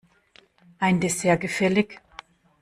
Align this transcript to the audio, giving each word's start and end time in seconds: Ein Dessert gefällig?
Ein 0.79 0.99
Dessert 0.99 1.41
gefällig? 1.43 2.01